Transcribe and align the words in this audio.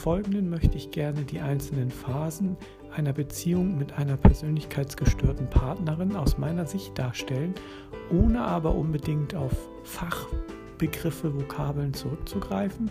Folgenden 0.00 0.48
möchte 0.48 0.78
ich 0.78 0.92
gerne 0.92 1.24
die 1.24 1.40
einzelnen 1.40 1.90
Phasen 1.90 2.56
einer 2.96 3.12
Beziehung 3.12 3.76
mit 3.76 3.92
einer 3.98 4.16
persönlichkeitsgestörten 4.16 5.50
Partnerin 5.50 6.16
aus 6.16 6.38
meiner 6.38 6.64
Sicht 6.64 6.98
darstellen, 6.98 7.54
ohne 8.10 8.40
aber 8.40 8.74
unbedingt 8.74 9.34
auf 9.34 9.52
Fachbegriffe, 9.84 11.34
Vokabeln 11.34 11.92
zurückzugreifen, 11.92 12.90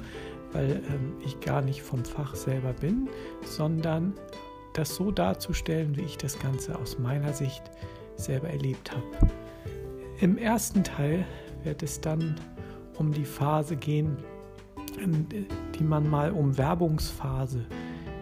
weil 0.52 0.84
ähm, 0.88 1.14
ich 1.26 1.40
gar 1.40 1.64
nicht 1.64 1.82
vom 1.82 2.06
Fach 2.06 2.36
selber 2.36 2.74
bin, 2.74 3.10
sondern 3.44 4.14
das 4.74 4.94
so 4.94 5.10
darzustellen, 5.10 5.98
wie 5.98 6.04
ich 6.04 6.18
das 6.18 6.38
Ganze 6.38 6.78
aus 6.78 7.00
meiner 7.00 7.34
Sicht 7.34 7.64
selber 8.18 8.50
erlebt 8.50 8.92
habe. 8.92 9.32
Im 10.22 10.38
ersten 10.38 10.84
Teil 10.84 11.26
wird 11.64 11.82
es 11.82 12.02
dann 12.02 12.36
um 13.00 13.12
die 13.12 13.26
Phase 13.26 13.76
gehen, 13.76 14.16
die 15.08 15.84
man 15.84 16.10
mal 16.10 16.32
Umwerbungsphase 16.32 17.66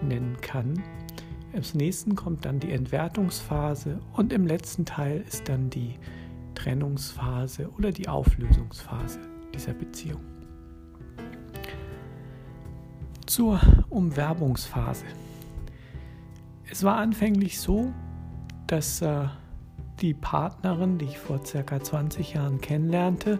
nennen 0.01 0.37
kann. 0.41 0.81
Als 1.53 1.73
nächsten 1.73 2.15
kommt 2.15 2.45
dann 2.45 2.59
die 2.59 2.71
Entwertungsphase 2.71 3.99
und 4.13 4.31
im 4.31 4.45
letzten 4.45 4.85
Teil 4.85 5.23
ist 5.27 5.49
dann 5.49 5.69
die 5.69 5.95
Trennungsphase 6.55 7.69
oder 7.77 7.91
die 7.91 8.07
Auflösungsphase 8.07 9.19
dieser 9.53 9.73
Beziehung. 9.73 10.21
Zur 13.25 13.59
Umwerbungsphase. 13.89 15.05
Es 16.69 16.83
war 16.83 16.97
anfänglich 16.97 17.59
so, 17.59 17.93
dass 18.67 19.01
äh, 19.01 19.25
die 20.01 20.13
Partnerin, 20.13 20.97
die 20.97 21.05
ich 21.05 21.17
vor 21.17 21.45
circa 21.45 21.79
20 21.79 22.33
Jahren 22.33 22.61
kennenlernte, 22.61 23.39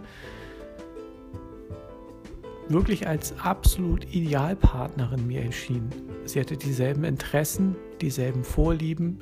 wirklich 2.68 3.06
als 3.06 3.38
absolut 3.38 4.04
Idealpartnerin 4.12 5.26
mir 5.26 5.42
erschien. 5.42 5.88
Sie 6.24 6.40
hatte 6.40 6.56
dieselben 6.56 7.04
Interessen, 7.04 7.76
dieselben 8.00 8.44
Vorlieben, 8.44 9.20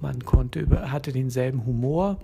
man 0.00 0.24
konnte 0.24 0.60
über, 0.60 0.92
hatte 0.92 1.12
denselben 1.12 1.66
Humor, 1.66 2.18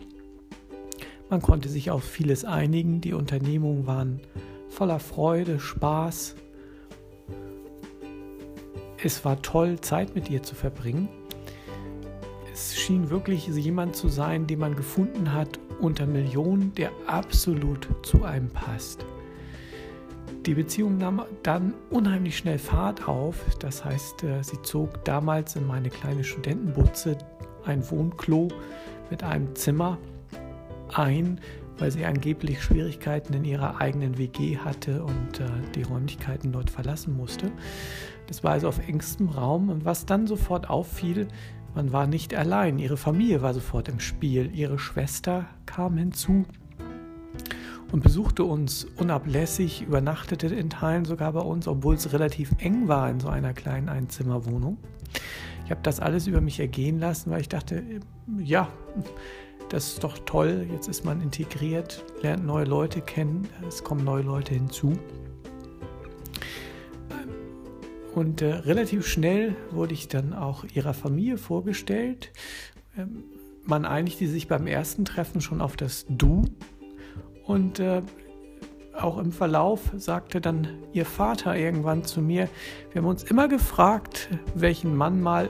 man 1.29 1.41
konnte 1.41 1.69
sich 1.69 1.91
auf 1.91 2.05
vieles 2.05 2.45
einigen, 2.45 3.01
die 3.01 3.15
Unternehmungen 3.15 3.87
waren 3.87 4.21
voller 4.69 4.99
Freude, 4.99 5.61
Spaß. 5.61 6.37
Es 9.03 9.25
war 9.25 9.41
toll, 9.41 9.81
Zeit 9.81 10.15
mit 10.15 10.29
ihr 10.31 10.43
zu 10.43 10.55
verbringen. 10.55 11.09
Es 12.53 12.77
schien 12.77 13.11
wirklich 13.11 13.47
jemand 13.47 13.97
zu 13.97 14.09
sein, 14.09 14.47
den 14.47 14.59
man 14.59 14.77
gefunden 14.77 15.33
hat 15.33 15.59
unter 15.81 16.07
Millionen, 16.07 16.75
der 16.75 16.91
absolut 17.07 17.89
zu 18.03 18.25
einem 18.25 18.51
passt. 18.51 19.05
Die 20.47 20.55
Beziehung 20.55 20.97
nahm 20.97 21.23
dann 21.43 21.75
unheimlich 21.91 22.39
schnell 22.39 22.59
Fahrt 22.59 23.07
auf. 23.07 23.45
Das 23.59 23.85
heißt, 23.85 24.25
äh, 24.25 24.43
sie 24.43 24.61
zog 24.63 25.05
damals 25.05 25.55
in 25.57 25.67
meine 25.67 25.91
kleine 25.91 26.25
Studentenbutze 26.25 27.19
ein 27.67 27.89
Wohnklo 27.91 28.49
mit 29.11 29.23
einem 29.23 29.55
Zimmer 29.55 29.99
ein, 30.95 31.41
weil 31.79 31.91
sie 31.91 32.07
angeblich 32.07 32.63
Schwierigkeiten 32.63 33.35
in 33.35 33.45
ihrer 33.45 33.81
eigenen 33.81 34.17
WG 34.17 34.57
hatte 34.57 35.05
und 35.05 35.41
äh, 35.41 35.45
die 35.75 35.83
Räumlichkeiten 35.83 36.53
dort 36.53 36.71
verlassen 36.71 37.15
musste. 37.17 37.53
Das 38.27 38.43
war 38.43 38.53
also 38.53 38.69
auf 38.69 38.79
engstem 38.89 39.29
Raum 39.29 39.69
und 39.69 39.85
was 39.85 40.07
dann 40.07 40.27
sofort 40.27 40.71
auffiel, 40.71 41.29
man 41.75 41.93
war 41.93 42.07
nicht 42.07 42.35
allein. 42.35 42.79
Ihre 42.79 42.97
Familie 42.97 43.43
war 43.43 43.55
sofort 43.55 43.89
im 43.89 44.01
Spiel. 44.01 44.51
Ihre 44.53 44.79
Schwester 44.79 45.47
kam 45.67 45.97
hinzu 45.97 46.45
und 47.93 48.03
besuchte 48.03 48.45
uns 48.45 48.87
unablässig, 48.97 49.83
übernachtete 49.83 50.47
in 50.47 50.71
Teilen 50.71 51.05
sogar 51.05 51.33
bei 51.33 51.41
uns, 51.41 51.67
obwohl 51.67 51.95
es 51.95 52.13
relativ 52.13 52.53
eng 52.59 52.89
war 52.89 53.11
in 53.11 53.21
so 53.21 53.29
einer 53.29 53.53
kleinen 53.53 53.89
Einzimmerwohnung. 53.89 54.79
Ich 55.65 55.71
habe 55.71 55.81
das 55.83 56.01
alles 56.01 56.27
über 56.27 56.41
mich 56.41 56.61
ergehen 56.61 56.99
lassen, 56.99 57.31
weil 57.31 57.41
ich 57.41 57.49
dachte, 57.49 57.83
ja, 58.39 58.69
das 59.69 59.93
ist 59.93 60.05
doch 60.05 60.19
toll, 60.25 60.67
jetzt 60.73 60.89
ist 60.89 61.05
man 61.05 61.21
integriert, 61.21 62.05
lernt 62.23 62.45
neue 62.45 62.65
Leute 62.65 63.01
kennen, 63.01 63.49
es 63.69 63.85
kommen 63.85 64.05
neue 64.05 64.23
Leute 64.23 64.55
hinzu. 64.55 64.99
Und 68.15 68.43
äh, 68.43 68.55
relativ 68.55 69.07
schnell 69.07 69.57
wurde 69.71 69.95
ich 69.95 70.09
dann 70.09 70.33
auch 70.33 70.65
ihrer 70.75 70.95
Familie 70.95 71.39
vorgestellt. 71.39 72.33
Ähm, 72.99 73.23
man 73.65 73.85
einigte 73.85 74.27
sich 74.27 74.49
beim 74.49 74.67
ersten 74.67 75.05
Treffen 75.05 75.41
schon 75.41 75.61
auf 75.61 75.77
das 75.77 76.07
Du 76.09 76.45
und 77.51 77.81
äh, 77.81 78.01
auch 78.97 79.19
im 79.19 79.33
Verlauf 79.33 79.81
sagte 79.97 80.41
dann 80.41 80.69
ihr 80.93 81.05
Vater 81.05 81.57
irgendwann 81.57 82.05
zu 82.05 82.21
mir, 82.21 82.49
wir 82.93 83.03
haben 83.03 83.09
uns 83.09 83.25
immer 83.25 83.49
gefragt, 83.49 84.29
welchen 84.55 84.97
Mann 84.97 85.21
mal 85.21 85.49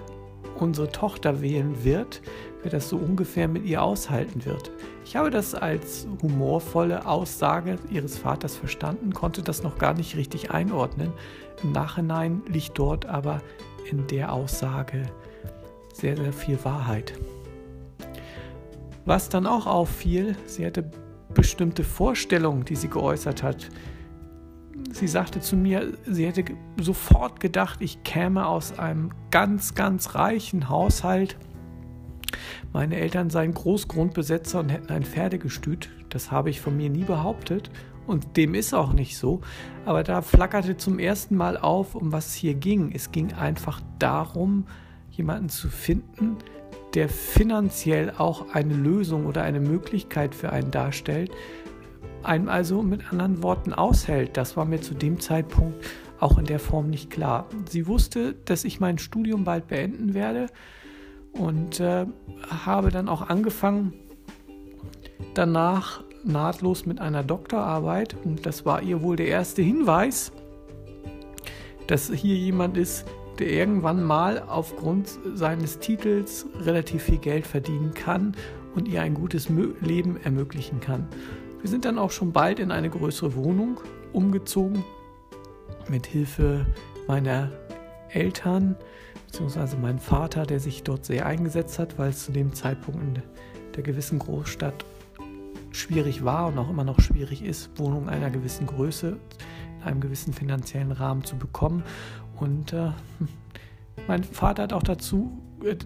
unsere 0.58 0.90
Tochter 0.90 1.42
wählen 1.42 1.84
wird, 1.84 2.22
wer 2.62 2.70
das 2.70 2.88
so 2.88 2.96
ungefähr 2.96 3.48
mit 3.48 3.66
ihr 3.66 3.82
aushalten 3.82 4.46
wird. 4.46 4.70
Ich 5.04 5.16
habe 5.16 5.30
das 5.30 5.54
als 5.54 6.06
humorvolle 6.22 7.06
Aussage 7.06 7.76
ihres 7.90 8.16
Vaters 8.16 8.56
verstanden, 8.56 9.12
konnte 9.12 9.42
das 9.42 9.62
noch 9.62 9.76
gar 9.76 9.92
nicht 9.92 10.16
richtig 10.16 10.50
einordnen. 10.50 11.12
Im 11.62 11.72
Nachhinein 11.72 12.42
liegt 12.46 12.78
dort 12.78 13.04
aber 13.04 13.42
in 13.90 14.06
der 14.06 14.32
Aussage 14.32 15.02
sehr, 15.92 16.16
sehr 16.16 16.32
viel 16.32 16.58
Wahrheit. 16.64 17.12
Was 19.04 19.28
dann 19.28 19.46
auch 19.46 19.66
auffiel, 19.66 20.36
sie 20.46 20.64
hatte 20.64 20.90
bestimmte 21.34 21.84
Vorstellungen, 21.84 22.64
die 22.64 22.76
sie 22.76 22.88
geäußert 22.88 23.42
hat. 23.42 23.68
Sie 24.92 25.08
sagte 25.08 25.40
zu 25.40 25.56
mir, 25.56 25.92
sie 26.06 26.26
hätte 26.26 26.44
sofort 26.80 27.40
gedacht, 27.40 27.80
ich 27.80 28.02
käme 28.02 28.46
aus 28.46 28.78
einem 28.78 29.10
ganz, 29.30 29.74
ganz 29.74 30.14
reichen 30.14 30.68
Haushalt. 30.68 31.36
Meine 32.72 32.96
Eltern 32.96 33.30
seien 33.30 33.54
Großgrundbesetzer 33.54 34.60
und 34.60 34.68
hätten 34.68 34.92
ein 34.92 35.04
Pferdegestüt. 35.04 35.90
Das 36.08 36.30
habe 36.30 36.50
ich 36.50 36.60
von 36.60 36.76
mir 36.76 36.90
nie 36.90 37.04
behauptet 37.04 37.70
und 38.06 38.36
dem 38.36 38.54
ist 38.54 38.74
auch 38.74 38.92
nicht 38.92 39.16
so. 39.16 39.40
Aber 39.84 40.02
da 40.02 40.22
flackerte 40.22 40.76
zum 40.76 40.98
ersten 40.98 41.36
Mal 41.36 41.56
auf, 41.56 41.94
um 41.94 42.12
was 42.12 42.28
es 42.28 42.34
hier 42.34 42.54
ging. 42.54 42.92
Es 42.92 43.12
ging 43.12 43.32
einfach 43.32 43.80
darum, 43.98 44.66
jemanden 45.10 45.48
zu 45.48 45.68
finden, 45.68 46.36
der 46.94 47.08
finanziell 47.08 48.12
auch 48.16 48.52
eine 48.52 48.74
Lösung 48.74 49.26
oder 49.26 49.42
eine 49.42 49.60
Möglichkeit 49.60 50.34
für 50.34 50.50
einen 50.50 50.70
darstellt, 50.70 51.30
einem 52.22 52.48
also 52.48 52.82
mit 52.82 53.12
anderen 53.12 53.42
Worten 53.42 53.72
aushält. 53.72 54.36
Das 54.36 54.56
war 54.56 54.64
mir 54.64 54.80
zu 54.80 54.94
dem 54.94 55.20
Zeitpunkt 55.20 55.84
auch 56.18 56.38
in 56.38 56.44
der 56.44 56.58
Form 56.58 56.90
nicht 56.90 57.10
klar. 57.10 57.46
Sie 57.68 57.86
wusste, 57.86 58.34
dass 58.44 58.64
ich 58.64 58.80
mein 58.80 58.98
Studium 58.98 59.44
bald 59.44 59.68
beenden 59.68 60.14
werde 60.14 60.46
und 61.32 61.80
äh, 61.80 62.06
habe 62.64 62.90
dann 62.90 63.08
auch 63.08 63.28
angefangen, 63.28 63.94
danach 65.34 66.02
nahtlos 66.24 66.86
mit 66.86 67.00
einer 67.00 67.22
Doktorarbeit. 67.22 68.16
Und 68.24 68.44
das 68.46 68.66
war 68.66 68.82
ihr 68.82 69.02
wohl 69.02 69.16
der 69.16 69.28
erste 69.28 69.62
Hinweis, 69.62 70.32
dass 71.86 72.10
hier 72.10 72.36
jemand 72.36 72.76
ist, 72.76 73.06
der 73.40 73.50
irgendwann 73.50 74.04
mal 74.04 74.42
aufgrund 74.46 75.18
seines 75.34 75.78
Titels 75.78 76.46
relativ 76.60 77.04
viel 77.04 77.18
Geld 77.18 77.46
verdienen 77.46 77.92
kann 77.94 78.36
und 78.74 78.86
ihr 78.86 79.02
ein 79.02 79.14
gutes 79.14 79.48
Leben 79.80 80.18
ermöglichen 80.22 80.80
kann. 80.80 81.08
Wir 81.60 81.68
sind 81.68 81.84
dann 81.84 81.98
auch 81.98 82.10
schon 82.10 82.32
bald 82.32 82.60
in 82.60 82.70
eine 82.70 82.90
größere 82.90 83.34
Wohnung 83.34 83.80
umgezogen 84.12 84.84
mit 85.88 86.06
Hilfe 86.06 86.66
meiner 87.06 87.50
Eltern 88.10 88.76
beziehungsweise 89.26 89.76
meinem 89.76 89.98
Vater, 89.98 90.44
der 90.44 90.60
sich 90.60 90.82
dort 90.82 91.04
sehr 91.04 91.24
eingesetzt 91.26 91.78
hat, 91.78 91.98
weil 91.98 92.10
es 92.10 92.24
zu 92.24 92.32
dem 92.32 92.52
Zeitpunkt 92.52 93.00
in 93.00 93.22
der 93.76 93.82
gewissen 93.82 94.18
Großstadt 94.18 94.84
schwierig 95.70 96.24
war 96.24 96.48
und 96.48 96.58
auch 96.58 96.68
immer 96.68 96.84
noch 96.84 97.00
schwierig 97.00 97.44
ist, 97.44 97.70
Wohnungen 97.78 98.08
einer 98.08 98.30
gewissen 98.30 98.66
Größe 98.66 99.16
in 99.78 99.86
einem 99.86 100.00
gewissen 100.00 100.32
finanziellen 100.32 100.92
Rahmen 100.92 101.24
zu 101.24 101.36
bekommen. 101.36 101.84
Und 102.40 102.72
äh, 102.72 102.90
mein 104.08 104.24
Vater 104.24 104.64
hat 104.64 104.72
auch 104.72 104.82
dazu 104.82 105.40
äh, 105.64 105.76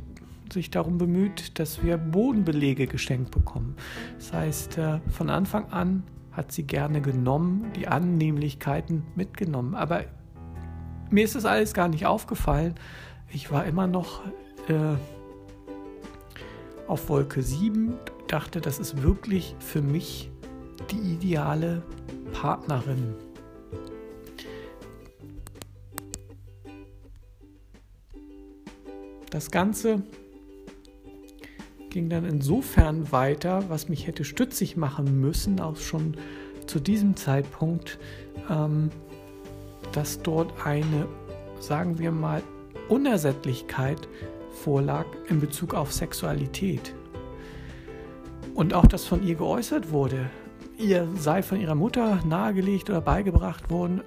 sich 0.52 0.70
darum 0.70 0.98
bemüht, 0.98 1.58
dass 1.58 1.82
wir 1.82 1.98
Bodenbelege 1.98 2.86
geschenkt 2.86 3.30
bekommen. 3.30 3.76
Das 4.16 4.32
heißt, 4.32 4.78
äh, 4.78 5.00
von 5.10 5.30
Anfang 5.30 5.70
an 5.70 6.04
hat 6.32 6.52
sie 6.52 6.64
gerne 6.64 7.00
genommen, 7.00 7.72
die 7.76 7.88
Annehmlichkeiten 7.88 9.04
mitgenommen. 9.14 9.74
Aber 9.74 10.04
mir 11.10 11.24
ist 11.24 11.34
das 11.34 11.44
alles 11.44 11.74
gar 11.74 11.88
nicht 11.88 12.06
aufgefallen. 12.06 12.74
Ich 13.32 13.50
war 13.50 13.64
immer 13.64 13.86
noch 13.86 14.22
äh, 14.68 14.96
auf 16.86 17.08
Wolke 17.08 17.42
7, 17.42 17.94
dachte, 18.28 18.60
das 18.60 18.78
ist 18.78 19.02
wirklich 19.02 19.54
für 19.58 19.82
mich 19.82 20.30
die 20.90 21.14
ideale 21.14 21.82
Partnerin. 22.32 23.14
Das 29.34 29.50
Ganze 29.50 30.04
ging 31.90 32.08
dann 32.08 32.24
insofern 32.24 33.10
weiter, 33.10 33.64
was 33.68 33.88
mich 33.88 34.06
hätte 34.06 34.24
stützig 34.24 34.76
machen 34.76 35.20
müssen, 35.20 35.58
auch 35.60 35.76
schon 35.76 36.16
zu 36.68 36.78
diesem 36.78 37.16
Zeitpunkt, 37.16 37.98
ähm, 38.48 38.90
dass 39.92 40.22
dort 40.22 40.64
eine 40.64 41.08
sagen 41.58 41.98
wir 41.98 42.12
mal, 42.12 42.44
Unersättlichkeit 42.88 44.08
vorlag 44.52 45.06
in 45.28 45.40
Bezug 45.40 45.74
auf 45.74 45.92
Sexualität. 45.92 46.94
Und 48.54 48.72
auch 48.72 48.86
das 48.86 49.04
von 49.04 49.26
ihr 49.26 49.34
geäußert 49.34 49.90
wurde. 49.90 50.30
Ihr 50.78 51.08
sei 51.16 51.42
von 51.42 51.60
ihrer 51.60 51.74
Mutter 51.74 52.20
nahegelegt 52.24 52.88
oder 52.88 53.00
beigebracht 53.00 53.68
worden, 53.68 54.02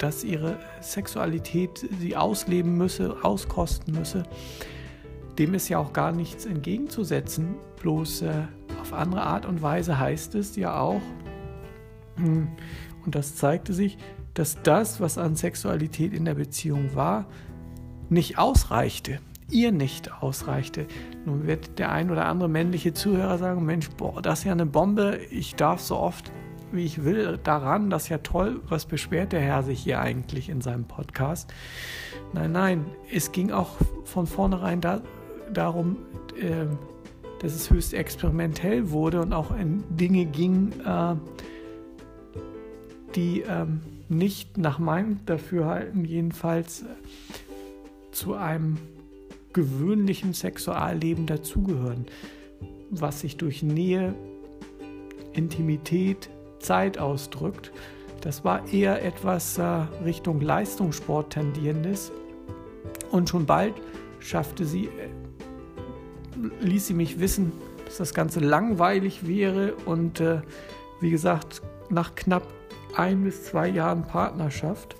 dass 0.00 0.24
ihre 0.24 0.58
Sexualität 0.80 1.86
sie 2.00 2.16
ausleben 2.16 2.76
müsse, 2.76 3.16
auskosten 3.22 3.94
müsse. 3.94 4.22
Dem 5.38 5.54
ist 5.54 5.68
ja 5.68 5.78
auch 5.78 5.92
gar 5.92 6.10
nichts 6.10 6.46
entgegenzusetzen, 6.46 7.54
bloß 7.82 8.22
äh, 8.22 8.32
auf 8.80 8.94
andere 8.94 9.22
Art 9.22 9.46
und 9.46 9.62
Weise 9.62 9.98
heißt 9.98 10.34
es 10.34 10.56
ja 10.56 10.80
auch, 10.80 11.02
hm, 12.16 12.48
und 13.04 13.14
das 13.14 13.36
zeigte 13.36 13.74
sich, 13.74 13.98
dass 14.34 14.62
das, 14.62 15.00
was 15.00 15.18
an 15.18 15.36
Sexualität 15.36 16.14
in 16.14 16.24
der 16.24 16.34
Beziehung 16.34 16.94
war, 16.94 17.26
nicht 18.08 18.38
ausreichte, 18.38 19.18
ihr 19.50 19.70
nicht 19.70 20.22
ausreichte. 20.22 20.86
Nun 21.26 21.46
wird 21.46 21.78
der 21.78 21.92
ein 21.92 22.10
oder 22.10 22.26
andere 22.26 22.48
männliche 22.48 22.94
Zuhörer 22.94 23.36
sagen, 23.38 23.64
Mensch, 23.64 23.90
boah, 23.90 24.22
das 24.22 24.40
ist 24.40 24.44
ja 24.46 24.52
eine 24.52 24.66
Bombe, 24.66 25.18
ich 25.30 25.56
darf 25.56 25.80
so 25.80 25.96
oft 25.96 26.32
wie 26.72 26.84
ich 26.84 27.04
will 27.04 27.38
daran, 27.42 27.90
das 27.90 28.04
ist 28.04 28.08
ja 28.08 28.18
toll, 28.18 28.60
was 28.68 28.86
beschwert 28.86 29.32
der 29.32 29.40
Herr 29.40 29.62
sich 29.62 29.80
hier 29.80 30.00
eigentlich 30.00 30.48
in 30.48 30.60
seinem 30.60 30.84
Podcast. 30.84 31.52
Nein, 32.32 32.52
nein, 32.52 32.86
es 33.12 33.32
ging 33.32 33.50
auch 33.50 33.76
von 34.04 34.26
vornherein 34.26 34.80
da, 34.80 35.00
darum, 35.52 35.96
äh, 36.36 36.66
dass 37.40 37.54
es 37.54 37.70
höchst 37.70 37.94
experimentell 37.94 38.90
wurde 38.90 39.20
und 39.20 39.32
auch 39.32 39.56
in 39.56 39.82
Dinge 39.96 40.26
ging, 40.26 40.72
äh, 40.84 41.16
die 43.14 43.42
äh, 43.42 43.66
nicht 44.08 44.58
nach 44.58 44.78
meinem 44.78 45.24
Dafürhalten 45.26 46.04
jedenfalls 46.04 46.84
zu 48.12 48.34
einem 48.34 48.78
gewöhnlichen 49.52 50.34
Sexualleben 50.34 51.26
dazugehören, 51.26 52.06
was 52.90 53.20
sich 53.20 53.36
durch 53.36 53.62
Nähe, 53.62 54.14
Intimität, 55.32 56.28
Zeit 56.60 56.98
ausdrückt. 56.98 57.72
Das 58.20 58.44
war 58.44 58.68
eher 58.68 59.04
etwas 59.04 59.58
äh, 59.58 59.62
Richtung 60.04 60.40
Leistungssport 60.40 61.32
tendierendes. 61.32 62.12
Und 63.10 63.28
schon 63.28 63.46
bald 63.46 63.74
schaffte 64.20 64.64
sie, 64.64 64.86
äh, 64.86 65.08
ließ 66.60 66.86
sie 66.86 66.94
mich 66.94 67.18
wissen, 67.18 67.52
dass 67.86 67.96
das 67.96 68.14
Ganze 68.14 68.40
langweilig 68.40 69.26
wäre. 69.26 69.74
Und 69.86 70.20
äh, 70.20 70.42
wie 71.00 71.10
gesagt, 71.10 71.62
nach 71.88 72.14
knapp 72.14 72.46
ein 72.94 73.24
bis 73.24 73.44
zwei 73.44 73.68
Jahren 73.68 74.02
Partnerschaft 74.06 74.96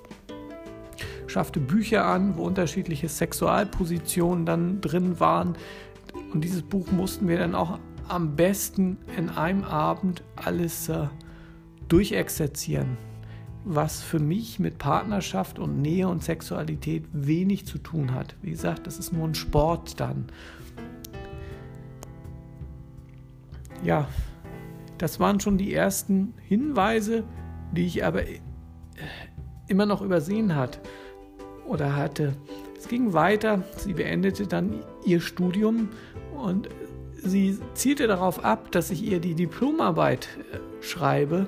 schaffte 1.27 1.61
Bücher 1.61 2.05
an, 2.05 2.35
wo 2.35 2.43
unterschiedliche 2.43 3.07
Sexualpositionen 3.07 4.45
dann 4.45 4.81
drin 4.81 5.19
waren. 5.19 5.55
Und 6.33 6.43
dieses 6.43 6.61
Buch 6.61 6.91
mussten 6.91 7.27
wir 7.27 7.37
dann 7.37 7.55
auch 7.55 7.79
am 8.09 8.35
besten 8.35 8.97
in 9.17 9.29
einem 9.29 9.63
Abend 9.63 10.23
alles 10.35 10.89
äh, 10.89 11.07
durchexerzieren, 11.91 12.97
was 13.65 14.01
für 14.01 14.19
mich 14.19 14.59
mit 14.59 14.77
Partnerschaft 14.77 15.59
und 15.59 15.81
Nähe 15.81 16.07
und 16.07 16.23
Sexualität 16.23 17.03
wenig 17.11 17.65
zu 17.65 17.77
tun 17.77 18.13
hat. 18.13 18.35
Wie 18.41 18.51
gesagt, 18.51 18.87
das 18.87 18.97
ist 18.97 19.11
nur 19.11 19.27
ein 19.27 19.35
Sport 19.35 19.99
dann. 19.99 20.27
Ja, 23.83 24.07
das 24.97 25.19
waren 25.19 25.39
schon 25.39 25.57
die 25.57 25.73
ersten 25.73 26.33
Hinweise, 26.47 27.23
die 27.73 27.85
ich 27.85 28.05
aber 28.05 28.21
immer 29.67 29.85
noch 29.85 30.01
übersehen 30.01 30.55
hat 30.55 30.79
oder 31.67 31.95
hatte. 31.95 32.35
Es 32.77 32.87
ging 32.87 33.13
weiter, 33.13 33.63
sie 33.77 33.93
beendete 33.93 34.47
dann 34.47 34.83
ihr 35.05 35.19
Studium 35.19 35.89
und 36.35 36.69
sie 37.21 37.57
zielte 37.73 38.07
darauf 38.07 38.45
ab, 38.45 38.71
dass 38.71 38.91
ich 38.91 39.03
ihr 39.03 39.19
die 39.19 39.35
Diplomarbeit 39.35 40.29
äh, 40.53 40.83
schreibe 40.83 41.47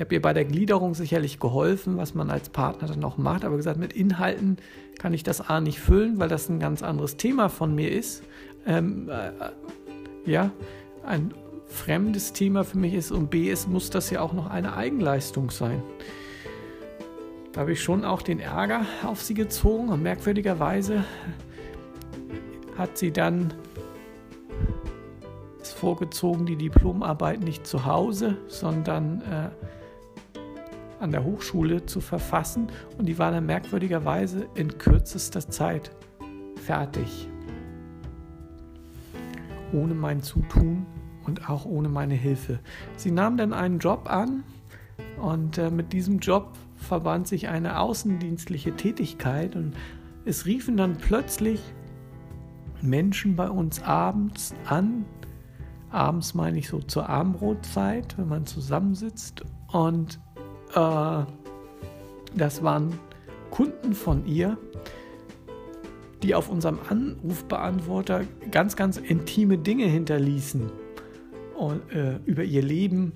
ich 0.00 0.02
habe 0.02 0.14
ihr 0.14 0.22
bei 0.22 0.32
der 0.32 0.46
Gliederung 0.46 0.94
sicherlich 0.94 1.40
geholfen, 1.40 1.98
was 1.98 2.14
man 2.14 2.30
als 2.30 2.48
Partner 2.48 2.88
dann 2.88 3.04
auch 3.04 3.18
macht, 3.18 3.44
aber 3.44 3.58
gesagt, 3.58 3.78
mit 3.78 3.92
Inhalten 3.92 4.56
kann 4.98 5.12
ich 5.12 5.24
das 5.24 5.42
A 5.42 5.60
nicht 5.60 5.78
füllen, 5.78 6.18
weil 6.18 6.30
das 6.30 6.48
ein 6.48 6.58
ganz 6.58 6.82
anderes 6.82 7.18
Thema 7.18 7.50
von 7.50 7.74
mir 7.74 7.92
ist. 7.92 8.22
Ähm, 8.66 9.10
äh, 9.10 9.30
ja, 10.24 10.52
ein 11.04 11.34
fremdes 11.66 12.32
Thema 12.32 12.64
für 12.64 12.78
mich 12.78 12.94
ist 12.94 13.12
und 13.12 13.28
B, 13.28 13.50
es 13.50 13.66
muss 13.66 13.90
das 13.90 14.08
ja 14.08 14.22
auch 14.22 14.32
noch 14.32 14.48
eine 14.48 14.74
Eigenleistung 14.74 15.50
sein. 15.50 15.82
Da 17.52 17.60
habe 17.60 17.72
ich 17.72 17.82
schon 17.82 18.02
auch 18.02 18.22
den 18.22 18.40
Ärger 18.40 18.86
auf 19.04 19.20
sie 19.20 19.34
gezogen 19.34 19.90
und 19.90 20.02
merkwürdigerweise 20.02 21.04
hat 22.78 22.96
sie 22.96 23.12
dann 23.12 23.52
es 25.60 25.72
vorgezogen, 25.72 26.46
die 26.46 26.56
Diplomarbeit 26.56 27.40
nicht 27.40 27.66
zu 27.66 27.84
Hause, 27.84 28.38
sondern 28.48 29.20
äh, 29.20 29.50
an 31.00 31.10
der 31.10 31.24
Hochschule 31.24 31.86
zu 31.86 32.00
verfassen 32.00 32.68
und 32.98 33.06
die 33.06 33.18
war 33.18 33.30
dann 33.30 33.46
merkwürdigerweise 33.46 34.48
in 34.54 34.78
kürzester 34.78 35.48
Zeit 35.48 35.90
fertig. 36.56 37.28
Ohne 39.72 39.94
mein 39.94 40.22
Zutun 40.22 40.86
und 41.24 41.48
auch 41.48 41.64
ohne 41.64 41.88
meine 41.88 42.14
Hilfe. 42.14 42.60
Sie 42.96 43.10
nahm 43.10 43.36
dann 43.36 43.52
einen 43.52 43.78
Job 43.78 44.10
an 44.10 44.44
und 45.20 45.58
äh, 45.58 45.70
mit 45.70 45.92
diesem 45.92 46.18
Job 46.18 46.56
verband 46.76 47.28
sich 47.28 47.48
eine 47.48 47.78
außendienstliche 47.78 48.74
Tätigkeit 48.74 49.54
und 49.56 49.74
es 50.24 50.46
riefen 50.46 50.76
dann 50.76 50.96
plötzlich 50.96 51.60
Menschen 52.82 53.36
bei 53.36 53.50
uns 53.50 53.82
abends 53.82 54.54
an. 54.66 55.04
Abends 55.90 56.34
meine 56.34 56.58
ich 56.58 56.68
so 56.68 56.80
zur 56.80 57.08
Abendbrotzeit, 57.08 58.16
wenn 58.16 58.28
man 58.28 58.46
zusammensitzt 58.46 59.44
und 59.72 60.20
äh, 60.74 61.24
das 62.34 62.62
waren 62.62 62.98
Kunden 63.50 63.94
von 63.94 64.26
ihr, 64.26 64.56
die 66.22 66.34
auf 66.34 66.50
unserem 66.50 66.78
Anrufbeantworter 66.88 68.24
ganz, 68.50 68.76
ganz 68.76 68.96
intime 68.96 69.58
Dinge 69.58 69.86
hinterließen 69.86 70.70
und, 71.56 71.92
äh, 71.92 72.18
über 72.26 72.44
ihr 72.44 72.62
Leben, 72.62 73.12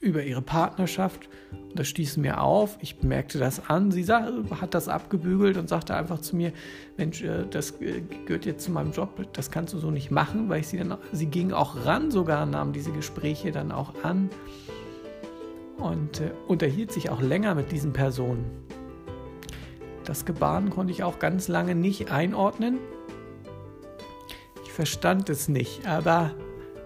über 0.00 0.22
ihre 0.22 0.42
Partnerschaft. 0.42 1.28
Und 1.52 1.78
das 1.78 1.88
stieß 1.88 2.16
mir 2.18 2.40
auf. 2.40 2.78
Ich 2.80 3.02
merkte 3.02 3.38
das 3.38 3.68
an. 3.68 3.90
Sie 3.90 4.04
sah, 4.04 4.30
hat 4.60 4.74
das 4.74 4.88
abgebügelt 4.88 5.56
und 5.56 5.68
sagte 5.68 5.94
einfach 5.94 6.20
zu 6.20 6.36
mir: 6.36 6.52
Mensch, 6.96 7.22
äh, 7.22 7.44
das 7.50 7.72
äh, 7.80 8.02
gehört 8.24 8.46
jetzt 8.46 8.64
zu 8.64 8.70
meinem 8.70 8.92
Job. 8.92 9.26
Das 9.32 9.50
kannst 9.50 9.74
du 9.74 9.78
so 9.78 9.90
nicht 9.90 10.10
machen, 10.10 10.48
weil 10.48 10.60
ich 10.60 10.68
sie 10.68 10.78
dann, 10.78 10.96
sie 11.12 11.26
ging 11.26 11.52
auch 11.52 11.84
ran, 11.84 12.10
sogar 12.10 12.46
nahm 12.46 12.72
diese 12.72 12.92
Gespräche 12.92 13.50
dann 13.52 13.72
auch 13.72 14.04
an 14.04 14.30
und 15.78 16.20
äh, 16.20 16.32
unterhielt 16.46 16.92
sich 16.92 17.10
auch 17.10 17.20
länger 17.20 17.54
mit 17.54 17.72
diesen 17.72 17.92
Personen. 17.92 18.44
Das 20.04 20.24
Gebaren 20.24 20.70
konnte 20.70 20.92
ich 20.92 21.02
auch 21.02 21.18
ganz 21.18 21.48
lange 21.48 21.74
nicht 21.74 22.10
einordnen. 22.10 22.78
Ich 24.62 24.72
verstand 24.72 25.28
es 25.30 25.48
nicht, 25.48 25.86
aber 25.86 26.32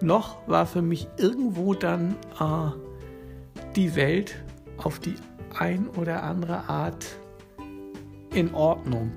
noch 0.01 0.47
war 0.47 0.65
für 0.65 0.81
mich 0.81 1.07
irgendwo 1.17 1.73
dann 1.73 2.15
äh, 2.39 3.71
die 3.75 3.95
Welt 3.95 4.43
auf 4.77 4.99
die 4.99 5.15
ein 5.57 5.87
oder 5.89 6.23
andere 6.23 6.69
Art 6.69 7.05
in 8.33 8.53
Ordnung. 8.53 9.11